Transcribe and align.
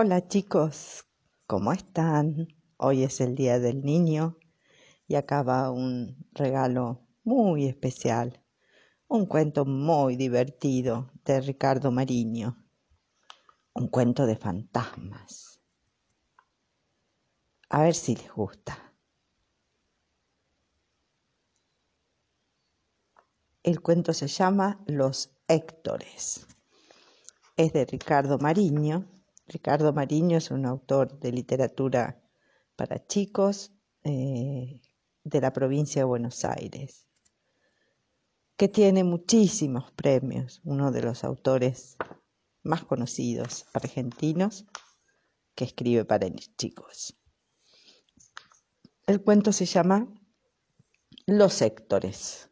Hola 0.00 0.28
chicos, 0.28 1.08
¿cómo 1.48 1.72
están? 1.72 2.46
Hoy 2.76 3.02
es 3.02 3.20
el 3.20 3.34
Día 3.34 3.58
del 3.58 3.82
Niño 3.82 4.38
y 5.08 5.16
acaba 5.16 5.72
un 5.72 6.24
regalo 6.30 7.04
muy 7.24 7.66
especial, 7.66 8.40
un 9.08 9.26
cuento 9.26 9.64
muy 9.64 10.14
divertido 10.14 11.10
de 11.24 11.40
Ricardo 11.40 11.90
Mariño, 11.90 12.64
un 13.74 13.88
cuento 13.88 14.24
de 14.24 14.36
fantasmas. 14.36 15.60
A 17.68 17.82
ver 17.82 17.96
si 17.96 18.14
les 18.14 18.30
gusta. 18.30 18.94
El 23.64 23.80
cuento 23.82 24.12
se 24.12 24.28
llama 24.28 24.80
Los 24.86 25.36
Héctores. 25.48 26.46
Es 27.56 27.72
de 27.72 27.84
Ricardo 27.84 28.38
Mariño. 28.38 29.17
Ricardo 29.48 29.92
Mariño 29.92 30.38
es 30.38 30.50
un 30.50 30.66
autor 30.66 31.18
de 31.18 31.32
literatura 31.32 32.22
para 32.76 33.04
chicos 33.06 33.72
eh, 34.04 34.80
de 35.24 35.40
la 35.40 35.52
provincia 35.52 36.02
de 36.02 36.04
Buenos 36.04 36.44
Aires, 36.44 37.06
que 38.56 38.68
tiene 38.68 39.04
muchísimos 39.04 39.90
premios, 39.92 40.60
uno 40.64 40.92
de 40.92 41.02
los 41.02 41.24
autores 41.24 41.96
más 42.62 42.84
conocidos 42.84 43.66
argentinos 43.72 44.66
que 45.54 45.64
escribe 45.64 46.04
para 46.04 46.30
chicos. 46.56 47.16
El 49.06 49.22
cuento 49.22 49.52
se 49.52 49.64
llama 49.64 50.06
Los 51.26 51.62
Héctores. 51.62 52.48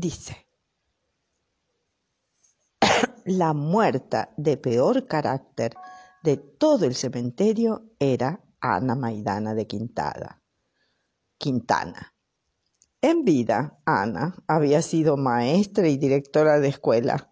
dice, 0.00 0.46
la 3.24 3.52
muerta 3.52 4.32
de 4.36 4.56
peor 4.56 5.06
carácter 5.06 5.74
de 6.22 6.36
todo 6.36 6.86
el 6.86 6.94
cementerio 6.94 7.90
era 7.98 8.44
Ana 8.60 8.94
Maidana 8.94 9.54
de 9.54 9.66
Quintada, 9.66 10.42
Quintana. 11.38 12.14
En 13.02 13.24
vida, 13.24 13.80
Ana 13.86 14.36
había 14.46 14.82
sido 14.82 15.16
maestra 15.16 15.88
y 15.88 15.96
directora 15.96 16.60
de 16.60 16.68
escuela. 16.68 17.30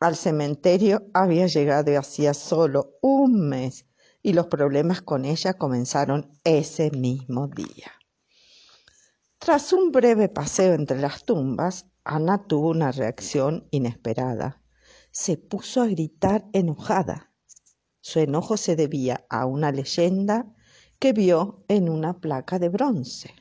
Al 0.00 0.16
cementerio 0.16 1.08
había 1.14 1.46
llegado 1.46 1.98
hacía 1.98 2.34
solo 2.34 2.98
un 3.00 3.48
mes 3.48 3.86
y 4.22 4.34
los 4.34 4.46
problemas 4.46 5.02
con 5.02 5.24
ella 5.24 5.54
comenzaron 5.54 6.30
ese 6.44 6.90
mismo 6.90 7.48
día. 7.48 7.92
Tras 9.38 9.72
un 9.72 9.90
breve 9.90 10.28
paseo 10.28 10.74
entre 10.74 11.00
las 11.00 11.24
tumbas, 11.24 11.86
Ana 12.04 12.46
tuvo 12.46 12.68
una 12.70 12.92
reacción 12.92 13.66
inesperada. 13.72 14.61
Se 15.12 15.36
puso 15.36 15.82
a 15.82 15.86
gritar 15.86 16.48
enojada. 16.52 17.32
Su 18.00 18.18
enojo 18.18 18.56
se 18.56 18.74
debía 18.74 19.24
a 19.28 19.46
una 19.46 19.70
leyenda 19.70 20.52
que 20.98 21.12
vio 21.12 21.64
en 21.68 21.88
una 21.88 22.18
placa 22.20 22.58
de 22.58 22.68
bronce. 22.68 23.32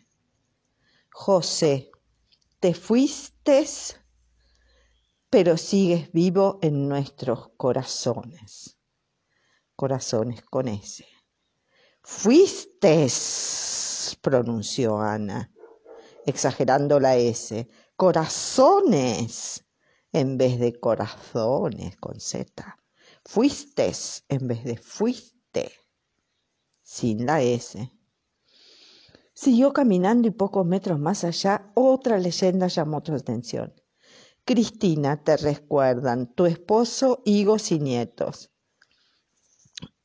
José, 1.12 1.92
te 2.60 2.74
fuiste, 2.76 3.66
pero 5.30 5.58
sigues 5.58 6.12
vivo 6.12 6.60
en 6.62 6.88
nuestros 6.88 7.50
corazones. 7.58 8.78
Corazones 9.76 10.44
con 10.44 10.68
ese. 10.68 11.08
Fuiste, 12.04 13.08
pronunció 14.22 15.00
Ana 15.00 15.52
exagerando 16.26 17.00
la 17.00 17.16
S, 17.16 17.68
corazones 17.96 19.66
en 20.14 20.38
vez 20.38 20.60
de 20.60 20.80
corazones 20.80 21.96
con 21.98 22.20
Z, 22.20 22.80
fuistes 23.24 24.26
en 24.30 24.48
vez 24.48 24.64
de 24.64 24.78
fuiste, 24.78 25.72
sin 26.84 27.26
la 27.26 27.42
S. 27.42 27.92
Siguió 29.34 29.74
caminando 29.74 30.28
y 30.28 30.32
pocos 30.32 30.66
metros 30.66 31.00
más 31.00 31.24
allá 31.24 31.72
otra 31.74 32.18
leyenda 32.18 32.68
llamó 32.68 33.02
su 33.04 33.14
atención. 33.14 33.74
Cristina, 34.44 35.24
te 35.24 35.38
recuerdan, 35.38 36.34
tu 36.34 36.46
esposo, 36.46 37.22
higos 37.26 37.72
y 37.72 37.80
nietos. 37.80 38.52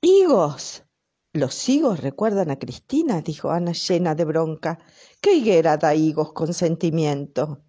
¿Higos? 0.00 0.84
Los 1.32 1.68
higos 1.68 2.00
recuerdan 2.00 2.50
a 2.50 2.58
Cristina, 2.58 3.20
dijo 3.20 3.50
Ana 3.50 3.72
llena 3.72 4.14
de 4.14 4.24
bronca. 4.24 4.78
¿Qué 5.20 5.34
higuera 5.34 5.76
da 5.76 5.94
higos 5.94 6.32
con 6.32 6.54
sentimiento? 6.54 7.65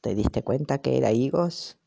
¿Te 0.00 0.14
diste 0.14 0.42
cuenta 0.42 0.78
que 0.78 0.96
era 0.96 1.12
higos? 1.12 1.78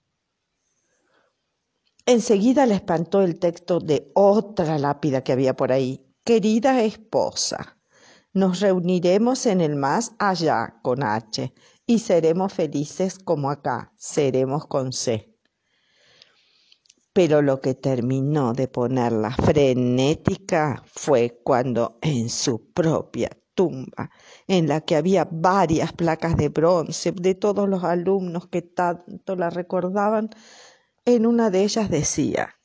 Enseguida 2.06 2.66
le 2.66 2.76
espantó 2.76 3.22
el 3.22 3.40
texto 3.40 3.80
de 3.80 4.12
otra 4.14 4.78
lápida 4.78 5.24
que 5.24 5.32
había 5.32 5.56
por 5.56 5.72
ahí. 5.72 6.06
Querida 6.24 6.84
esposa, 6.84 7.78
nos 8.34 8.60
reuniremos 8.60 9.46
en 9.46 9.62
el 9.62 9.76
más 9.76 10.14
allá 10.20 10.80
con 10.82 11.04
H 11.04 11.54
y 11.86 12.00
seremos 12.00 12.54
felices 12.54 13.20
como 13.20 13.50
acá, 13.50 13.94
seremos 13.98 14.66
con 14.68 14.94
C 14.94 15.34
pero 17.14 17.44
lo 17.44 17.62
que 17.62 17.76
terminó 17.76 18.54
de 18.54 18.68
ponerla 18.68 19.32
frenética 19.36 20.84
fue 20.88 21.40
cuando 21.44 22.00
en 22.02 22.28
su 22.30 22.72
propia 22.74 23.30
tumba, 23.54 24.10
en 24.48 24.68
la 24.68 24.82
que 24.82 24.96
había 24.96 25.28
varias 25.30 25.94
placas 25.94 26.36
de 26.38 26.50
bronce 26.50 27.12
de 27.12 27.36
todos 27.36 27.70
los 27.70 27.84
alumnos 27.84 28.48
que 28.48 28.62
tanto 28.62 29.36
la 29.36 29.50
recordaban, 29.50 30.30
en 31.06 31.26
una 31.26 31.50
de 31.50 31.64
ellas 31.64 31.90
decía, 31.90 32.56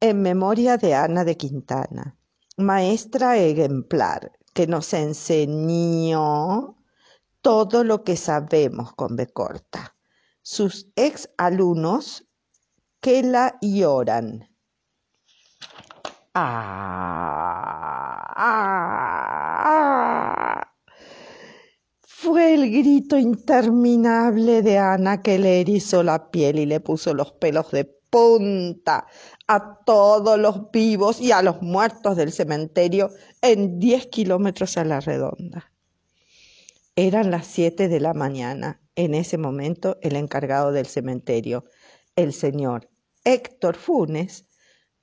en 0.00 0.22
memoria 0.22 0.76
de 0.76 0.94
Ana 0.94 1.24
de 1.24 1.36
Quintana, 1.36 2.16
maestra 2.56 3.36
ejemplar, 3.36 4.32
que 4.52 4.66
nos 4.66 4.92
enseñó 4.92 6.76
todo 7.40 7.84
lo 7.84 8.04
que 8.04 8.16
sabemos 8.16 8.92
con 8.94 9.16
B 9.16 9.28
corta. 9.28 9.96
Sus 10.42 10.90
ex 10.96 11.30
alumnos 11.36 12.26
que 13.00 13.22
la 13.22 13.56
lloran. 13.60 14.48
Ah, 16.34 18.34
ah, 18.36 20.72
Fue 22.06 22.54
el 22.54 22.59
grito 22.70 23.18
interminable 23.18 24.62
de 24.62 24.78
Ana 24.78 25.22
que 25.22 25.38
le 25.38 25.60
erizó 25.60 26.02
la 26.02 26.30
piel 26.30 26.58
y 26.58 26.66
le 26.66 26.80
puso 26.80 27.14
los 27.14 27.32
pelos 27.32 27.70
de 27.70 27.84
punta 27.84 29.06
a 29.46 29.78
todos 29.84 30.38
los 30.38 30.70
vivos 30.70 31.20
y 31.20 31.32
a 31.32 31.42
los 31.42 31.62
muertos 31.62 32.16
del 32.16 32.32
cementerio 32.32 33.10
en 33.42 33.78
diez 33.78 34.06
kilómetros 34.06 34.76
a 34.76 34.84
la 34.84 35.00
redonda. 35.00 35.72
Eran 36.96 37.30
las 37.30 37.46
siete 37.46 37.88
de 37.88 38.00
la 38.00 38.14
mañana. 38.14 38.80
En 38.96 39.14
ese 39.14 39.38
momento 39.38 39.98
el 40.02 40.16
encargado 40.16 40.72
del 40.72 40.86
cementerio, 40.86 41.64
el 42.16 42.32
señor 42.32 42.90
Héctor 43.24 43.76
Funes 43.76 44.46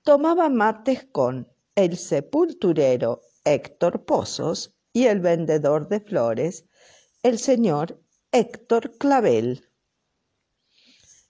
tomaba 0.03 0.49
mates 0.49 1.07
con 1.11 1.47
el 1.75 1.97
sepulturero 1.97 3.22
Héctor 3.45 4.05
Pozos 4.05 4.75
y 4.94 5.05
el 5.05 5.19
vendedor 5.19 5.88
de 5.88 5.99
flores, 5.99 6.66
el 7.23 7.39
señor 7.39 8.01
Héctor 8.31 8.97
Clavel. 8.97 9.69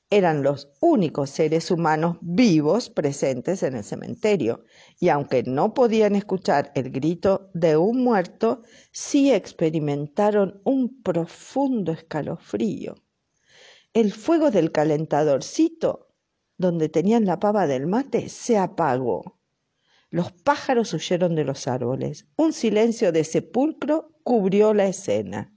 Eran 0.10 0.44
los 0.44 0.70
únicos 0.80 1.30
seres 1.30 1.70
humanos 1.70 2.18
vivos 2.22 2.90
presentes 2.90 3.64
en 3.64 3.76
el 3.76 3.84
cementerio, 3.84 4.64
y 5.00 5.10
aunque 5.10 5.44
no 5.44 5.74
podían 5.74 6.16
escuchar 6.16 6.72
el 6.76 6.92
grito 6.92 7.50
de 7.54 7.76
un 7.78 8.04
muerto, 8.04 8.64
sí 8.92 9.32
experimentaron 9.32 10.62
un 10.64 11.02
profundo 11.02 11.92
escalofrío. 11.92 12.96
El 13.94 14.14
fuego 14.14 14.52
del 14.52 14.72
calentadorcito 14.72 16.08
donde 16.58 16.90
tenían 16.90 17.26
la 17.26 17.40
pava 17.40 17.68
del 17.68 17.86
mate, 17.86 18.30
se 18.30 18.58
apagó. 18.58 19.40
Los 20.10 20.32
pájaros 20.32 20.94
huyeron 20.94 21.36
de 21.36 21.44
los 21.44 21.68
árboles. 21.68 22.28
Un 22.36 22.54
silencio 22.54 23.12
de 23.12 23.24
sepulcro 23.24 24.12
cubrió 24.24 24.74
la 24.74 24.88
escena. 24.88 25.54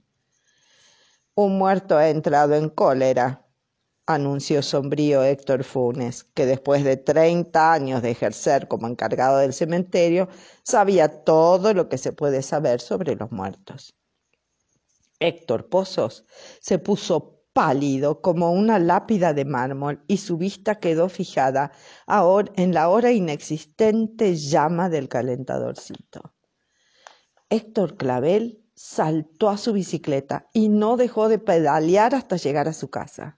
Un 1.35 1.57
muerto 1.57 1.97
ha 1.97 2.09
entrado 2.09 2.55
en 2.55 2.69
cólera, 2.69 3.47
anunció 4.05 4.61
sombrío 4.61 5.23
Héctor 5.23 5.63
Funes, 5.63 6.25
que 6.25 6.45
después 6.45 6.83
de 6.83 6.97
treinta 6.97 7.71
años 7.71 8.01
de 8.01 8.11
ejercer 8.11 8.67
como 8.67 8.87
encargado 8.87 9.37
del 9.37 9.53
cementerio, 9.53 10.27
sabía 10.63 11.23
todo 11.23 11.73
lo 11.73 11.87
que 11.87 11.97
se 11.97 12.11
puede 12.11 12.41
saber 12.41 12.81
sobre 12.81 13.15
los 13.15 13.31
muertos. 13.31 13.95
Héctor 15.19 15.69
Pozos 15.69 16.25
se 16.59 16.79
puso 16.79 17.41
pálido 17.53 18.21
como 18.21 18.51
una 18.51 18.79
lápida 18.79 19.33
de 19.33 19.45
mármol 19.45 20.03
y 20.07 20.17
su 20.17 20.37
vista 20.37 20.79
quedó 20.79 21.09
fijada 21.09 21.71
en 22.55 22.73
la 22.73 22.89
hora 22.89 23.11
inexistente 23.11 24.35
llama 24.35 24.89
del 24.89 25.07
calentadorcito. 25.07 26.33
Héctor 27.49 27.97
Clavel 27.97 28.60
saltó 28.81 29.49
a 29.49 29.57
su 29.57 29.73
bicicleta 29.73 30.49
y 30.53 30.67
no 30.67 30.97
dejó 30.97 31.29
de 31.29 31.37
pedalear 31.37 32.15
hasta 32.15 32.37
llegar 32.37 32.67
a 32.67 32.73
su 32.73 32.89
casa. 32.89 33.37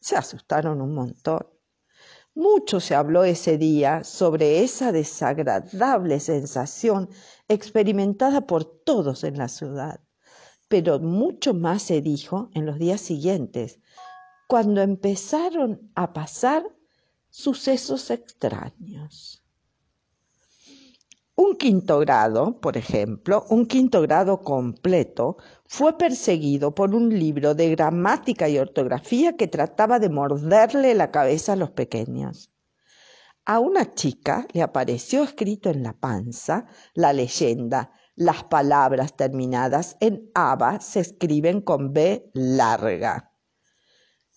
se 0.00 0.14
asustaron 0.14 0.82
un 0.82 0.94
montón. 0.94 1.48
Mucho 2.34 2.78
se 2.78 2.94
habló 2.94 3.24
ese 3.24 3.56
día 3.56 4.04
sobre 4.04 4.62
esa 4.62 4.92
desagradable 4.92 6.20
sensación 6.20 7.08
experimentada 7.48 8.46
por 8.46 8.64
todos 8.64 9.24
en 9.24 9.38
la 9.38 9.48
ciudad, 9.48 10.00
pero 10.68 11.00
mucho 11.00 11.54
más 11.54 11.82
se 11.82 12.02
dijo 12.02 12.50
en 12.52 12.66
los 12.66 12.78
días 12.78 13.00
siguientes, 13.00 13.80
cuando 14.48 14.82
empezaron 14.82 15.90
a 15.94 16.12
pasar 16.12 16.62
sucesos 17.30 18.10
extraños. 18.10 19.42
Un 21.40 21.54
quinto 21.54 22.00
grado, 22.00 22.60
por 22.60 22.76
ejemplo, 22.76 23.46
un 23.48 23.66
quinto 23.66 24.02
grado 24.02 24.40
completo, 24.40 25.36
fue 25.66 25.96
perseguido 25.96 26.74
por 26.74 26.96
un 26.96 27.16
libro 27.16 27.54
de 27.54 27.70
gramática 27.70 28.48
y 28.48 28.58
ortografía 28.58 29.36
que 29.36 29.46
trataba 29.46 30.00
de 30.00 30.08
morderle 30.08 30.96
la 30.96 31.12
cabeza 31.12 31.52
a 31.52 31.56
los 31.56 31.70
pequeños. 31.70 32.50
A 33.44 33.60
una 33.60 33.94
chica 33.94 34.48
le 34.52 34.62
apareció 34.62 35.22
escrito 35.22 35.70
en 35.70 35.84
la 35.84 35.92
panza 35.92 36.66
la 36.94 37.12
leyenda 37.12 37.92
las 38.16 38.42
palabras 38.42 39.14
terminadas 39.14 39.96
en 40.00 40.32
aba 40.34 40.80
se 40.80 40.98
escriben 40.98 41.60
con 41.60 41.92
B 41.92 42.32
larga 42.34 43.27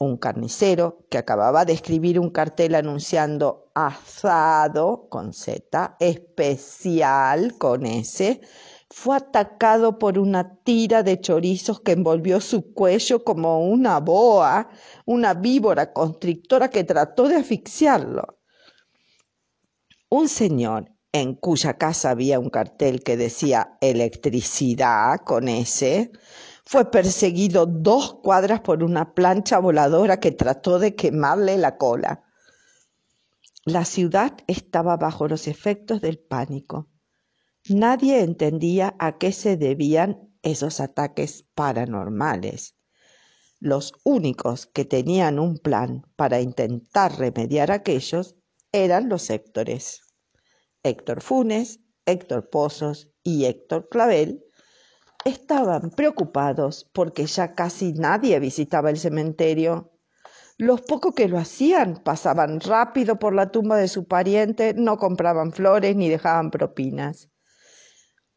un 0.04 0.18
carnicero 0.18 1.06
que 1.12 1.20
acababa 1.20 1.64
de 1.64 1.74
escribir 1.74 2.20
un 2.20 2.32
cartel 2.32 2.74
anunciando 2.74 3.70
asado 3.76 5.08
con 5.10 5.32
Z, 5.32 5.96
especial 6.00 7.56
con 7.60 7.86
S, 7.86 8.42
fue 8.90 9.18
atacado 9.18 10.00
por 10.00 10.18
una 10.18 10.56
tira 10.64 11.04
de 11.04 11.22
chorizos 11.22 11.82
que 11.82 11.92
envolvió 11.92 12.42
su 12.42 12.74
cuello 12.74 13.24
como 13.24 13.64
una 13.64 14.00
boa, 14.00 14.70
una 15.06 15.36
víbora 15.36 15.94
constrictora 15.94 16.70
que 16.70 16.84
trató 16.84 17.28
de 17.28 17.36
asfixiarlo. 17.36 18.40
Un 20.10 20.28
señor 20.28 20.92
en 21.14 21.36
cuya 21.36 21.78
casa 21.78 22.10
había 22.10 22.40
un 22.40 22.50
cartel 22.50 23.04
que 23.04 23.18
decía 23.18 23.78
electricidad 23.82 25.20
con 25.26 25.48
S, 25.48 26.12
fue 26.72 26.90
perseguido 26.90 27.66
dos 27.66 28.14
cuadras 28.24 28.62
por 28.62 28.82
una 28.82 29.14
plancha 29.14 29.60
voladora 29.60 30.22
que 30.22 30.32
trató 30.32 30.80
de 30.80 30.96
quemarle 30.96 31.58
la 31.58 31.76
cola. 31.76 32.24
La 33.66 33.84
ciudad 33.84 34.38
estaba 34.48 34.96
bajo 34.96 35.28
los 35.28 35.50
efectos 35.50 36.00
del 36.00 36.18
pánico. 36.18 36.88
Nadie 37.68 38.22
entendía 38.22 38.96
a 39.00 39.18
qué 39.18 39.34
se 39.34 39.58
debían 39.58 40.34
esos 40.44 40.80
ataques 40.80 41.46
paranormales. 41.56 42.78
Los 43.60 43.92
únicos 44.06 44.66
que 44.66 44.86
tenían 44.86 45.40
un 45.40 45.58
plan 45.58 46.04
para 46.16 46.40
intentar 46.40 47.20
remediar 47.20 47.70
aquellos 47.70 48.38
eran 48.72 49.10
los 49.10 49.30
Héctores. 49.30 50.04
Héctor 50.84 51.22
Funes, 51.22 51.82
Héctor 52.06 52.50
Pozos 52.50 53.10
y 53.24 53.44
Héctor 53.44 53.90
Clavel 53.90 54.46
estaban 55.26 55.92
preocupados 55.92 56.90
porque 56.94 57.26
ya 57.26 57.54
casi 57.54 57.94
nadie 57.94 58.40
visitaba 58.40 58.90
el 58.90 58.98
cementerio. 58.98 59.92
Los 60.58 60.82
pocos 60.82 61.16
que 61.16 61.28
lo 61.28 61.38
hacían 61.38 62.02
pasaban 62.04 62.60
rápido 62.60 63.18
por 63.18 63.34
la 63.34 63.52
tumba 63.52 63.78
de 63.78 63.88
su 63.88 64.06
pariente, 64.06 64.74
no 64.76 64.98
compraban 64.98 65.52
flores 65.52 65.96
ni 65.96 66.10
dejaban 66.10 66.52
propinas. 66.52 67.30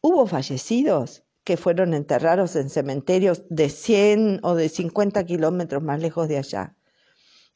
Hubo 0.01 0.27
fallecidos 0.27 1.23
que 1.43 1.57
fueron 1.57 1.93
enterrados 1.93 2.55
en 2.55 2.69
cementerios 2.69 3.43
de 3.49 3.69
100 3.69 4.39
o 4.43 4.55
de 4.55 4.69
50 4.69 5.23
kilómetros 5.25 5.83
más 5.83 5.99
lejos 5.99 6.27
de 6.27 6.37
allá. 6.37 6.75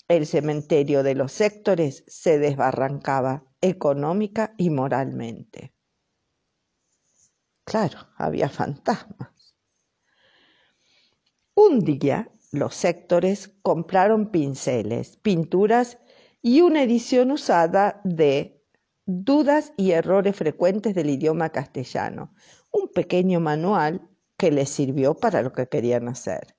El 0.07 0.25
cementerio 0.25 1.03
de 1.03 1.15
los 1.15 1.31
sectores 1.31 2.03
se 2.07 2.39
desbarrancaba 2.39 3.45
económica 3.61 4.53
y 4.57 4.69
moralmente. 4.69 5.73
Claro, 7.69 7.99
había 8.17 8.49
fantasmas. 8.49 9.55
Un 11.53 11.81
día 11.81 12.31
los 12.51 12.73
sectores 12.73 13.53
compraron 13.61 14.31
pinceles, 14.31 15.17
pinturas 15.17 15.99
y 16.41 16.61
una 16.61 16.81
edición 16.81 17.29
usada 17.31 18.01
de 18.03 18.55
Dudas 19.05 19.73
y 19.77 19.91
errores 19.91 20.35
frecuentes 20.35 20.95
del 20.95 21.11
idioma 21.11 21.49
castellano, 21.49 22.33
un 22.71 22.89
pequeño 22.89 23.39
manual 23.39 24.09
que 24.35 24.51
les 24.51 24.69
sirvió 24.69 25.13
para 25.13 25.43
lo 25.43 25.53
que 25.53 25.67
querían 25.67 26.07
hacer. 26.07 26.55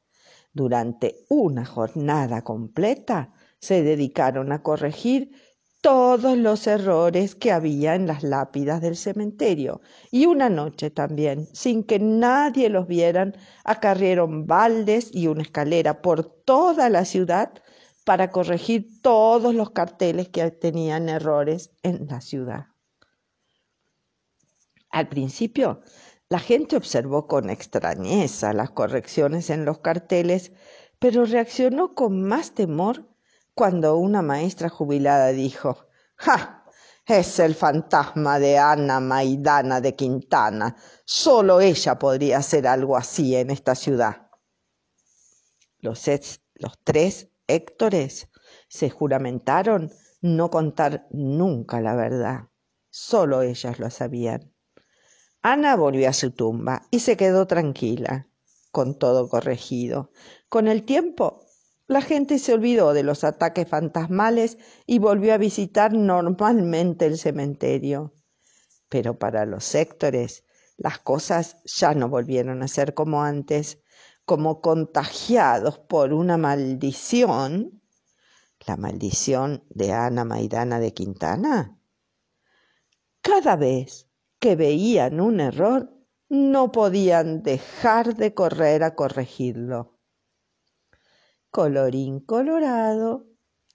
Durante 0.52 1.26
una 1.28 1.64
jornada 1.64 2.42
completa 2.42 3.32
se 3.58 3.82
dedicaron 3.82 4.52
a 4.52 4.62
corregir 4.62 5.32
todos 5.80 6.36
los 6.36 6.66
errores 6.66 7.34
que 7.34 7.52
había 7.52 7.94
en 7.94 8.06
las 8.06 8.22
lápidas 8.22 8.80
del 8.80 8.96
cementerio. 8.96 9.80
Y 10.10 10.26
una 10.26 10.50
noche 10.50 10.90
también, 10.90 11.48
sin 11.52 11.84
que 11.84 11.98
nadie 11.98 12.68
los 12.68 12.86
vieran, 12.86 13.36
acarrieron 13.64 14.46
baldes 14.46 15.10
y 15.12 15.26
una 15.26 15.42
escalera 15.42 16.02
por 16.02 16.24
toda 16.24 16.90
la 16.90 17.04
ciudad 17.04 17.52
para 18.04 18.30
corregir 18.30 19.00
todos 19.02 19.54
los 19.54 19.70
carteles 19.70 20.28
que 20.28 20.50
tenían 20.50 21.08
errores 21.08 21.70
en 21.82 22.06
la 22.08 22.20
ciudad. 22.20 22.66
Al 24.90 25.08
principio, 25.08 25.82
la 26.28 26.38
gente 26.38 26.76
observó 26.76 27.26
con 27.26 27.50
extrañeza 27.50 28.52
las 28.52 28.70
correcciones 28.70 29.50
en 29.50 29.64
los 29.64 29.78
carteles, 29.78 30.52
pero 30.98 31.24
reaccionó 31.24 31.94
con 31.94 32.22
más 32.22 32.52
temor 32.54 33.09
cuando 33.60 33.98
una 33.98 34.22
maestra 34.22 34.70
jubilada 34.70 35.32
dijo, 35.32 35.86
¡Ja! 36.16 36.64
Es 37.04 37.38
el 37.40 37.54
fantasma 37.54 38.38
de 38.38 38.56
Ana 38.56 39.00
Maidana 39.00 39.82
de 39.82 39.94
Quintana. 39.94 40.76
Solo 41.04 41.60
ella 41.60 41.98
podría 41.98 42.38
hacer 42.38 42.66
algo 42.66 42.96
así 42.96 43.36
en 43.36 43.50
esta 43.50 43.74
ciudad. 43.74 44.30
Los, 45.78 46.06
los 46.54 46.78
tres 46.84 47.28
Héctores 47.46 48.30
se 48.66 48.88
juramentaron 48.88 49.92
no 50.22 50.48
contar 50.48 51.06
nunca 51.10 51.82
la 51.82 51.94
verdad. 51.94 52.48
Solo 52.88 53.42
ellas 53.42 53.78
lo 53.78 53.90
sabían. 53.90 54.54
Ana 55.42 55.76
volvió 55.76 56.08
a 56.08 56.14
su 56.14 56.30
tumba 56.30 56.86
y 56.90 57.00
se 57.00 57.18
quedó 57.18 57.46
tranquila, 57.46 58.26
con 58.70 58.98
todo 58.98 59.28
corregido. 59.28 60.12
Con 60.48 60.66
el 60.66 60.84
tiempo 60.84 61.49
la 61.90 62.02
gente 62.02 62.38
se 62.38 62.54
olvidó 62.54 62.92
de 62.92 63.02
los 63.02 63.24
ataques 63.24 63.68
fantasmales 63.68 64.58
y 64.86 65.00
volvió 65.00 65.34
a 65.34 65.38
visitar 65.38 65.92
normalmente 65.92 67.04
el 67.04 67.18
cementerio. 67.18 68.14
Pero 68.88 69.18
para 69.18 69.44
los 69.44 69.64
sectores 69.64 70.44
las 70.76 71.00
cosas 71.00 71.56
ya 71.64 71.92
no 71.94 72.08
volvieron 72.08 72.62
a 72.62 72.68
ser 72.68 72.94
como 72.94 73.24
antes, 73.24 73.82
como 74.24 74.60
contagiados 74.60 75.80
por 75.80 76.12
una 76.12 76.36
maldición, 76.36 77.82
la 78.68 78.76
maldición 78.76 79.64
de 79.68 79.90
Ana 79.90 80.24
Maidana 80.24 80.78
de 80.78 80.94
Quintana. 80.94 81.76
Cada 83.20 83.56
vez 83.56 84.06
que 84.38 84.54
veían 84.54 85.20
un 85.20 85.40
error, 85.40 85.92
no 86.28 86.70
podían 86.70 87.42
dejar 87.42 88.14
de 88.14 88.32
correr 88.32 88.84
a 88.84 88.94
corregirlo. 88.94 89.99
Colorín 91.52 92.20
colorado, 92.20 93.26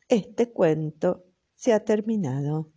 este 0.08 0.54
cuento 0.54 1.26
se 1.56 1.74
ha 1.74 1.84
terminado. 1.84 2.72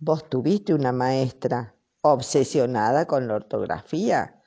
¿Vos 0.00 0.28
tuviste 0.28 0.74
una 0.74 0.90
maestra 0.90 1.76
obsesionada 2.00 3.06
con 3.06 3.28
la 3.28 3.36
ortografía, 3.36 4.42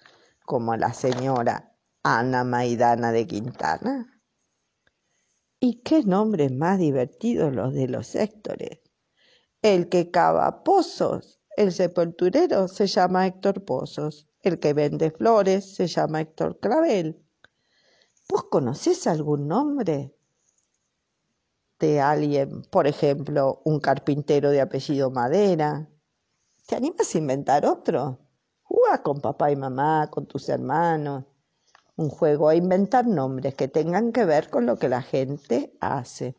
como 0.45 0.75
la 0.75 0.93
señora 0.93 1.73
Ana 2.03 2.43
Maidana 2.43 3.13
de 3.13 3.25
Quintana? 3.25 4.21
¿Y 5.61 5.81
qué 5.81 6.03
nombres 6.03 6.51
más 6.51 6.77
divertidos 6.77 7.55
los 7.55 7.73
de 7.73 7.87
los 7.87 8.13
Héctores? 8.15 8.81
El 9.61 9.87
que 9.87 10.11
cava 10.11 10.65
pozos, 10.65 11.39
el 11.55 11.71
sepulturero 11.71 12.67
se 12.67 12.87
llama 12.87 13.27
Héctor 13.27 13.63
Pozos, 13.63 14.27
el 14.41 14.59
que 14.59 14.73
vende 14.73 15.09
flores 15.09 15.73
se 15.73 15.87
llama 15.87 16.19
Héctor 16.19 16.59
Clavel, 16.59 17.22
¿Vos 18.33 18.45
conocés 18.45 19.05
algún 19.05 19.47
nombre 19.47 20.11
de 21.77 22.01
alguien, 22.01 22.63
por 22.71 22.87
ejemplo, 22.87 23.61
un 23.63 23.79
carpintero 23.79 24.49
de 24.49 24.59
apellido 24.59 25.11
Madera? 25.11 25.87
¿Te 26.65 26.75
animas 26.75 27.13
a 27.13 27.17
inventar 27.19 27.63
otro? 27.67 28.17
Juega 28.63 29.03
con 29.03 29.21
papá 29.21 29.51
y 29.51 29.55
mamá, 29.55 30.09
con 30.09 30.25
tus 30.25 30.49
hermanos. 30.49 31.25
Un 31.95 32.09
juego 32.09 32.49
a 32.49 32.55
inventar 32.55 33.05
nombres 33.05 33.53
que 33.53 33.67
tengan 33.67 34.11
que 34.11 34.25
ver 34.25 34.49
con 34.49 34.65
lo 34.65 34.77
que 34.77 34.89
la 34.89 35.03
gente 35.03 35.77
hace. 35.79 36.35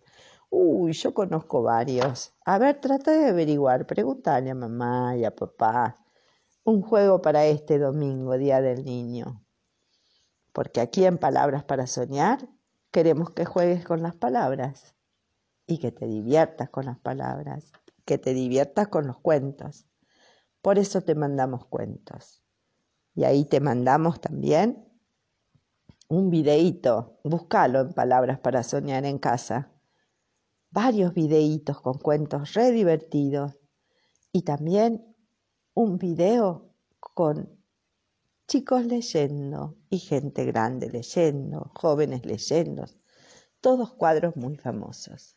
Uy, 0.50 0.94
yo 0.94 1.14
conozco 1.14 1.62
varios. 1.62 2.32
A 2.44 2.58
ver, 2.58 2.80
trata 2.80 3.12
de 3.12 3.28
averiguar, 3.28 3.86
pregúntale 3.86 4.50
a 4.50 4.56
mamá 4.56 5.16
y 5.16 5.24
a 5.24 5.32
papá. 5.32 5.94
Un 6.64 6.82
juego 6.82 7.22
para 7.22 7.46
este 7.46 7.78
domingo, 7.78 8.36
Día 8.36 8.60
del 8.60 8.84
Niño 8.84 9.43
porque 10.54 10.80
aquí 10.80 11.04
en 11.04 11.18
Palabras 11.18 11.64
para 11.64 11.88
Soñar 11.88 12.49
queremos 12.92 13.30
que 13.30 13.44
juegues 13.44 13.84
con 13.84 14.02
las 14.02 14.14
palabras 14.14 14.94
y 15.66 15.78
que 15.78 15.90
te 15.90 16.06
diviertas 16.06 16.70
con 16.70 16.87
las 16.87 16.99
palabras, 17.00 17.73
que 18.04 18.18
te 18.18 18.32
diviertas 18.34 18.87
con 18.87 19.08
los 19.08 19.18
cuentos. 19.18 19.84
Por 20.62 20.78
eso 20.78 21.02
te 21.02 21.16
mandamos 21.16 21.66
cuentos. 21.66 22.44
Y 23.16 23.25
ahí 23.25 23.46
te 23.46 23.58
mandamos 23.58 24.20
también 24.20 24.88
un 26.08 26.30
videíto, 26.30 27.18
búscalo 27.25 27.80
en 27.80 27.92
Palabras 27.92 28.38
para 28.38 28.62
Soñar 28.62 29.04
en 29.06 29.18
Casa. 29.18 29.73
Varios 30.70 31.14
videitos 31.14 31.80
con 31.80 31.99
cuentos 31.99 32.54
re 32.54 32.70
divertidos 32.70 33.58
y 34.30 34.42
también 34.42 35.16
un 35.75 35.99
video 35.99 36.70
con 37.00 37.63
chicos 38.46 38.84
leyendo 38.84 39.76
y 39.90 39.98
gente 39.98 40.44
grande 40.44 40.90
leyendo, 40.90 41.70
jóvenes 41.74 42.24
leyendo, 42.24 42.84
todos 43.60 43.94
cuadros 43.94 44.36
muy 44.36 44.56
famosos. 44.56 45.34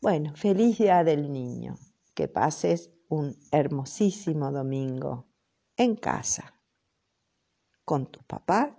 Bueno, 0.00 0.34
feliz 0.36 0.78
día 0.78 1.04
del 1.04 1.32
niño, 1.32 1.76
que 2.14 2.28
pases 2.28 2.90
un 3.08 3.38
hermosísimo 3.52 4.50
domingo 4.52 5.26
en 5.76 5.96
casa, 5.96 6.54
con 7.84 8.06
tu 8.10 8.22
papá 8.22 8.78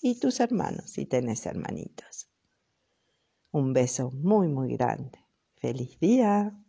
y 0.00 0.18
tus 0.20 0.40
hermanos, 0.40 0.90
si 0.90 1.06
tenés 1.06 1.46
hermanitos. 1.46 2.28
Un 3.50 3.72
beso 3.72 4.10
muy, 4.10 4.48
muy 4.48 4.76
grande. 4.76 5.18
Feliz 5.56 5.98
día. 6.00 6.63